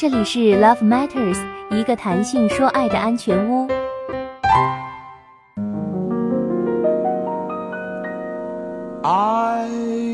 [0.00, 1.36] 这里是 Love Matters，
[1.72, 3.66] 一个弹性说爱的安全屋。
[9.02, 9.68] I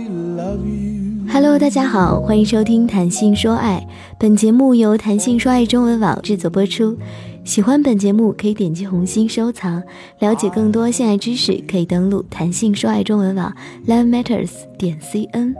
[0.09, 1.31] love you.
[1.31, 3.87] Hello，大家好，欢迎收听谈性说爱。
[4.19, 6.97] 本节目由谈性说爱中文网制作播出。
[7.45, 9.83] 喜欢本节目可以点击红心收藏。
[10.21, 13.55] 了解更多性爱知识，可以登录谈性说爱中文网
[13.87, 15.55] Love Matters 点 cn。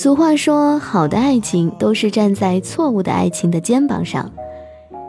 [0.00, 4.30] 俗话说，好的爱情都是站在错误的爱情的肩膀上。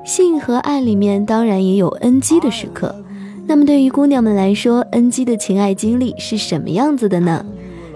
[0.03, 2.95] 性和爱里面当然也有 NG 的时刻。
[3.45, 7.45] 那么对于姑娘们来说，NG 的情爱经历是什么样子的呢？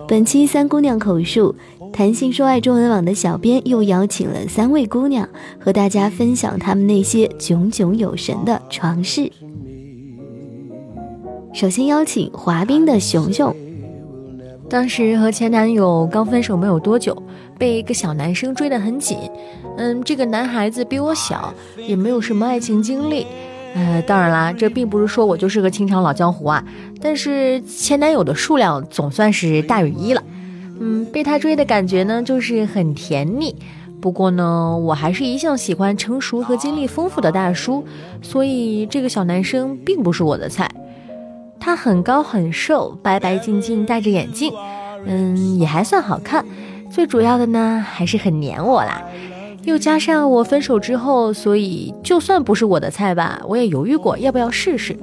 [0.08, 1.56] 本期三姑娘口述，
[1.92, 5.28] 谈性说爱中文网的小编又邀请了三位姑娘，
[5.60, 9.32] 和大家分享她们那些炯炯有神的床事。
[11.54, 13.52] 首先邀请滑冰的熊熊。
[14.70, 17.16] 当时和前男友刚分手没有多久，
[17.60, 19.18] 被一个小男生追得很紧。
[19.78, 23.28] 嗯，这个男孩子比我小，也没有什么爱情经历。
[23.76, 26.64] 呃，当然啦，这并不是说我就是个情场老江湖啊。
[27.02, 30.24] 但是前男友的数量总算是大于一了。
[30.80, 33.56] 嗯，被他追的感觉呢，就是很甜蜜。
[34.02, 37.84] 不过呢，我还是一向喜欢成熟和经历丰富的大叔，
[38.22, 40.70] 所以这个小男生并不是我的菜。
[41.64, 44.52] 他很高很瘦，白白净净，戴着眼镜，
[45.06, 46.46] 嗯，也还算好看。
[46.92, 49.02] 最主要的呢，还是很黏我啦。
[49.64, 54.98] 又加上我分手之后，所以就算不是我的菜吧，我也犹豫过要不要试试。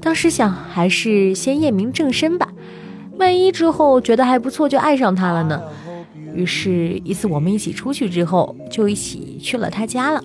[0.00, 2.48] 当时想，还是先验明正身吧，
[3.18, 5.60] 万一之后觉得还不错，就爱上他了呢。
[6.32, 10.22] 于是，一次我们一起出去之后，就一起去了他家了。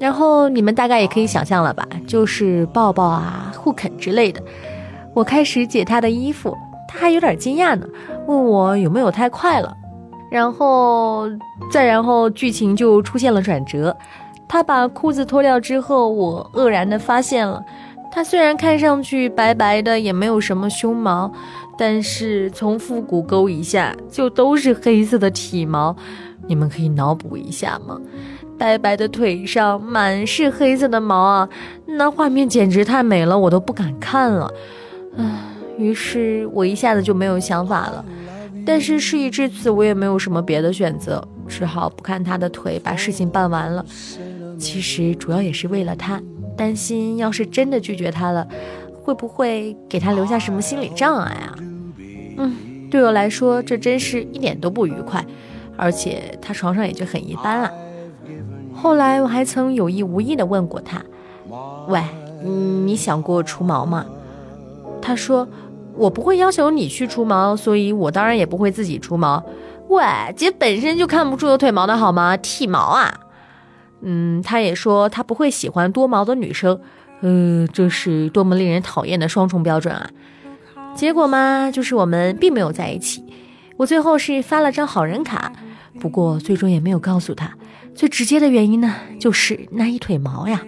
[0.00, 4.42] 然后你们大概也可以想象了吧，就是抱抱啊、互啃之类的。
[5.18, 7.84] 我开始解他的衣服，他还有点惊讶呢，
[8.28, 9.74] 问我有没有太快了。
[10.30, 11.28] 然后，
[11.72, 13.96] 再然后，剧情就出现了转折。
[14.46, 17.60] 他把裤子脱掉之后，我愕然的发现了，
[18.12, 21.28] 他虽然看上去白白的，也没有什么胸毛，
[21.76, 25.96] 但是从腹股沟以下就都是黑色的体毛。
[26.46, 28.00] 你们可以脑补一下吗？
[28.56, 31.48] 白白的腿上满是黑色的毛啊，
[31.86, 34.48] 那画面简直太美了，我都不敢看了。
[35.16, 35.24] 唉，
[35.78, 38.04] 于是我一下子就没有想法了。
[38.66, 43.84] 但是事已至此，我也没有什么别的选择，只好不看他的腿，把事情办完了。
[44.58, 46.20] 其实主要也是为了他，
[46.56, 48.46] 担心要是真的拒绝他了，
[49.02, 51.54] 会不会给他留下什么心理障碍啊？
[52.36, 55.24] 嗯，对我来说，这真是一点都不愉快，
[55.76, 57.72] 而且他床上也就很一般了。
[58.74, 61.02] 后来我还曾有意无意地问过他
[61.88, 62.02] ：“喂，
[62.42, 64.04] 你想过除毛吗？”
[65.08, 65.48] 他说
[65.96, 69.42] ：“我不会要求你去除毛，所以我当然也不会自己除毛。
[69.88, 70.04] 喂，
[70.36, 72.36] 姐本身就看不出有腿毛的好吗？
[72.36, 73.20] 剃毛啊！
[74.02, 76.78] 嗯，他也说他不会喜欢多毛的女生。
[77.22, 80.10] 呃，这是多么令人讨厌的双重标准啊！
[80.94, 83.24] 结果嘛，就是我们并没有在一起。
[83.78, 85.50] 我最后是发了张好人卡，
[85.98, 87.54] 不过最终也没有告诉他。
[87.94, 90.60] 最直接的原因呢，就是那一腿毛呀。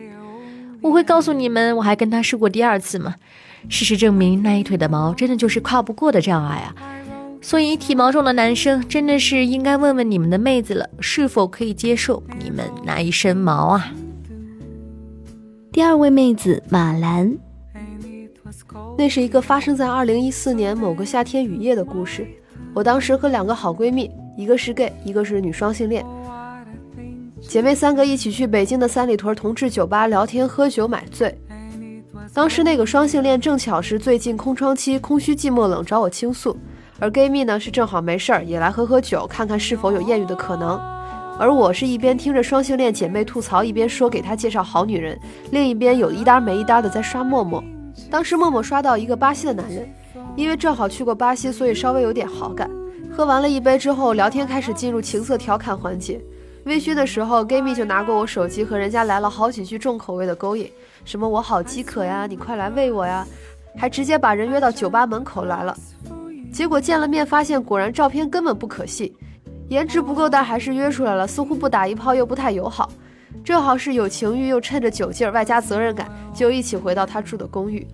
[0.80, 3.16] 我会告诉你们，我还跟他试过第二次吗？
[3.68, 6.74] 事实证明，那一腿的毛真的就是跨不过的障碍啊！
[7.42, 13.92] 所以体毛重的男生真的是应该问问你们的妹子了，是否可以接受你们那一身毛啊？
[15.72, 17.36] 第二位妹子马兰，
[18.98, 22.26] 那是一个发生在二零一四年某个夏天雨夜的故事。
[22.74, 26.04] 我当时和两个好闺蜜，一个是 gay，一个是女双性恋，
[27.40, 31.34] 姐妹三个一起去北京的三里屯同志酒吧聊天、喝酒、买醉。
[32.32, 36.56] 当时那个双性恋正巧是最近空窗期，空虚寂寞冷，找我倾诉；
[37.00, 40.80] 而 gay 蜜呢是正好没事儿，也来喝喝酒，看看是否有艳遇的可能。
[41.40, 45.18] 而我是一边听着双性恋姐妹吐槽，一边说给她介绍好女人，
[45.50, 47.62] 另一边有一搭没一搭的在刷陌陌。
[48.08, 49.92] 当时陌陌刷到一个巴西的男人，
[50.36, 52.70] 因为正好去过巴西，所以稍微有点好感。
[53.10, 56.20] 喝完了一杯之后，聊天开始进入情色调侃环节。
[56.64, 60.70] 微醺的时候，gay 蜜就拿过我手机和人家来了好几句重口味的勾引。
[61.04, 63.26] 什么我好饥渴呀，你快来喂我呀，
[63.76, 65.76] 还直接把人约到酒吧门口来了。
[66.52, 69.12] 结果见了面发现，果然照片根本不可信，
[69.68, 71.26] 颜值不够，但还是约出来了。
[71.26, 72.90] 似乎不打一炮又不太友好，
[73.44, 77.86] 正好是有情欲又趁着酒劲儿外加责任感，就一起回到他住的公寓。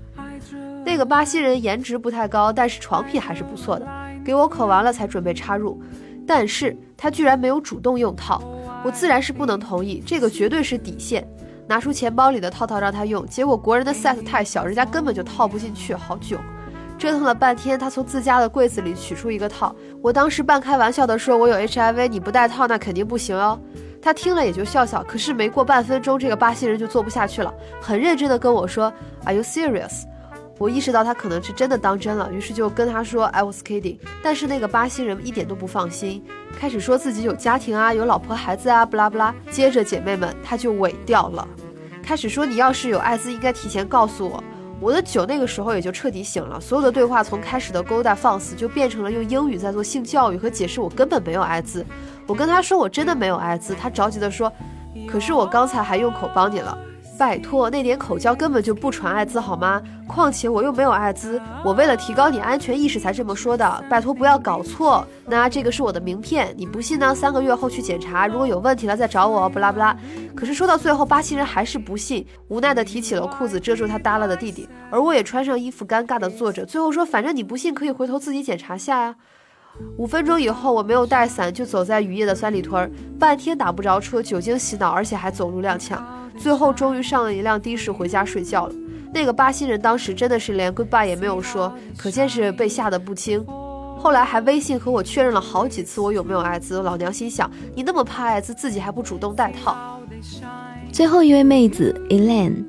[0.85, 3.87] 那个巴西人颜值不太高，但是床品还是不错的，
[4.25, 5.81] 给我口完了才准备插入，
[6.27, 8.41] 但是他居然没有主动用套，
[8.85, 11.27] 我自然是不能同意，这个绝对是底线。
[11.69, 16.39] 拿出钱包里的套套让他用，结果国人的 size 太小，人家根本就套不进去，好囧。
[16.99, 19.75] 折腾了半天，他从自家的柜子里取出一个套。
[20.01, 23.61] 我当时半开玩笑的说：“我有 HIV，你不戴套那肯定不行哦。”
[24.01, 25.03] 他听了也就笑笑。
[25.03, 27.53] 可是没过半分钟，这个巴西人就坐不下去了，
[27.83, 28.91] 很认真的跟我说
[29.25, 30.05] ：“Are you serious？”
[30.59, 33.99] 我意识到他可能是真的当真了，于是就跟他说 I was kidding。
[34.23, 36.25] 但是那个巴西人一点都不放心，
[36.59, 39.35] 开始说自己有家庭啊，有老婆孩子啊，不拉不拉。
[39.51, 41.47] 接着姐妹们他就萎掉了，
[42.03, 44.43] 开始说你要是有艾滋，应该提前告诉我。
[44.79, 51.85] 我的酒那个时候也就彻底醒了，所有的对话从开始的勾搭放肆，就变成了用英语在做性教育和解释我根本没有艾滋。
[52.27, 54.53] 我跟他说我真的没有艾滋，他着急的说，
[55.07, 56.77] 可是我刚才还用口帮你了。
[57.19, 59.83] 拜托，那点口交根本就不传艾滋，好吗？
[60.07, 63.85] 况且我又没有艾滋，我为了提高你安全意识才这么说的。
[63.89, 65.07] 拜托，不要搞错。
[65.27, 67.15] 那这个是我的名片，你不信呢？
[67.15, 69.49] 三个月后去检查，如果有问题了再找我。
[69.49, 69.97] 不拉不拉。
[70.35, 76.65] 可是说到最后，巴西人还是不信，无奈的提起了裤子遮住他耷拉的弟弟，而我也穿上衣服，尴尬的坐着。
[76.67, 79.17] 最后说，反正你不信，可以回头自己检查下呀。
[79.97, 85.99] 五分钟以后，我没有带伞，就走在雨夜的三里屯，半天打不着车，酒精洗脑，而且还走路踉跄。
[86.37, 88.75] 最后终于上了一辆的士回家睡觉了。
[89.13, 93.45] 那个巴西人当时真的是连 goodbye 也没有说，可见是被吓得不轻。
[93.99, 96.83] 后来还微信和我确认了好几次我有没有艾滋。
[96.83, 99.99] 老娘心想，你那么怕艾滋，自己还不主动戴套。
[100.93, 102.65] 最后一位妹子 Elaine，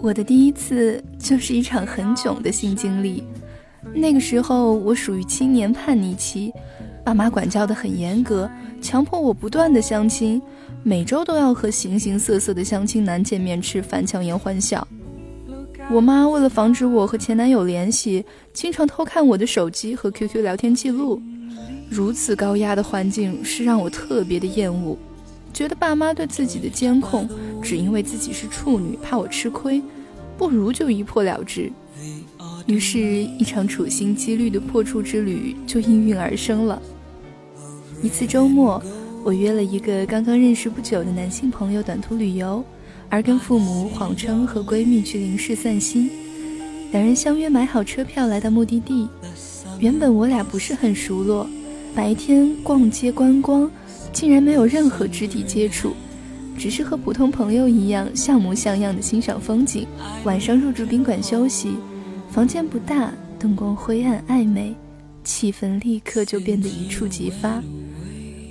[0.00, 3.22] 我的第一次就是一场很囧的性经历。
[3.94, 6.52] 那个时候我属于青年叛逆期，
[7.04, 8.50] 爸妈管教的很严格，
[8.80, 10.40] 强迫我不断的相亲。
[10.82, 14.86] 每周都要和形形色色的相亲男见面吃饭，强颜欢笑。
[15.90, 18.24] 我妈为了防止我和前男友联系，
[18.54, 21.20] 经常偷看我的手机和 QQ 聊天记录。
[21.90, 24.96] 如此高压的环境是让我特别的厌恶，
[25.52, 27.28] 觉得爸妈对自己的监控
[27.60, 29.82] 只因为自己是处女，怕我吃亏，
[30.38, 31.70] 不如就一破了之。
[32.66, 36.80] 于是，一场处心积虑的破处之旅就应运而生了。
[38.02, 38.82] 一次周末。
[39.22, 42.64] 我约了一个刚刚认识不久的男性朋友短途旅游，
[43.10, 46.10] 而跟父母谎称和闺蜜去林市散心。
[46.90, 49.06] 两人相约买好车票来到目的地。
[49.78, 51.46] 原本我俩不是很熟络，
[51.94, 53.70] 白天逛街观光，
[54.10, 55.92] 竟然没有任何肢体接触，
[56.58, 59.86] 只是和普通朋友一样像模像样的欣赏风景。
[60.24, 61.74] 晚上入住宾馆休息，
[62.30, 64.74] 房间不大，灯光灰暗暧昧，
[65.24, 67.62] 气氛立刻就变得一触即发。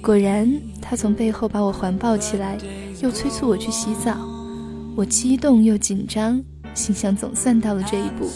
[0.02, 0.52] 果然，
[0.82, 2.58] 他从背后把我环抱起来，
[3.02, 4.18] 又催促我去洗澡。
[4.96, 6.42] 我激动又紧张，
[6.74, 8.30] 心想总算到了这一步。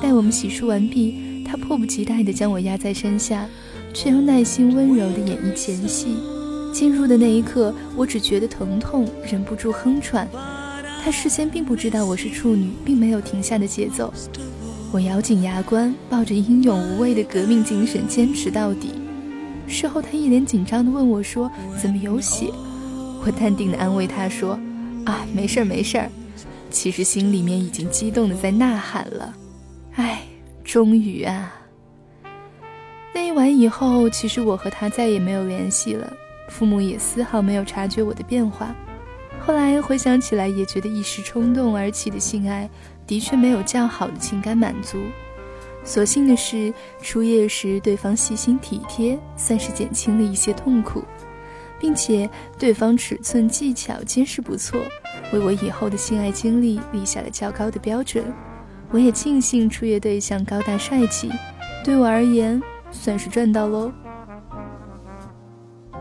[0.00, 3.46] 待我们洗漱完毕，他迫不及待地将我压在身下，
[3.92, 6.16] 却又耐心温柔地演绎前戏。
[6.72, 10.28] 进入的那一刻，我只觉得疼痛，忍不住哼喘。
[11.02, 14.12] 他事先并不知道我是处女，并没有停下的节奏。
[14.92, 18.90] 我咬紧牙关，抱着英勇无畏的革命精神，坚持到底。
[19.68, 21.50] 事后，他一脸紧张地问我说
[21.80, 22.50] ：“怎么有血？”
[23.24, 24.58] 我淡定地安慰他说
[25.04, 26.10] ：“啊，没事儿，没事儿。”
[26.70, 29.34] 其实心里面已经激动地在呐喊了。
[29.94, 30.22] 唉，
[30.64, 31.54] 终于啊！
[33.14, 36.12] 那一晚以后，其实我和他再也没有联系了，
[36.48, 38.74] 父母也丝毫没有察觉我的变化。
[39.40, 42.68] 后来回想起来，也觉得一时冲动而起的性爱，
[43.06, 44.98] 的确没有较好的情感满足。
[45.88, 46.70] 所幸的是，
[47.00, 51.02] 初夜时对方细心体贴，算是减轻了一些痛苦，
[51.80, 54.78] 并且对方尺寸技巧皆是不错，
[55.32, 58.22] 为我以后的性爱经历立下了较高的标准。
[58.90, 61.30] 我也庆幸初夜对象高大帅气，
[61.82, 63.90] 对我而言算是赚到喽。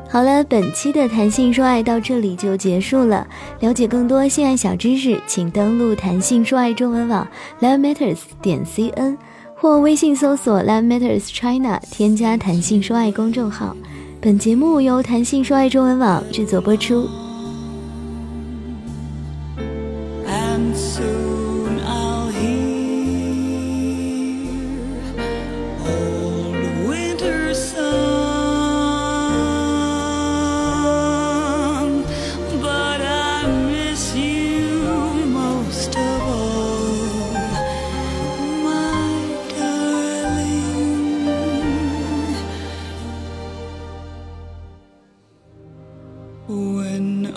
[0.10, 3.26] 好了，本期的谈性说爱到这里就结束了。
[3.62, 7.26] 了解更多性爱小知识，请登录谈性说爱中文网
[7.62, 9.18] lovematters 点 cn。
[9.60, 13.76] 或微信搜索 Love Matters China，添加“弹性说爱”公众号。
[14.22, 17.10] 本节目由弹性说爱中文网制作播出。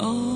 [0.01, 0.30] all.